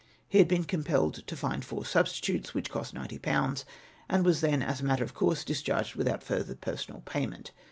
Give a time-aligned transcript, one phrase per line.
[0.27, 3.65] He had been compelled to find four substitutes, ichich cost nineti/ pounds!
[4.09, 7.51] and was then, as a matter of course, discharged mthout further personal payment.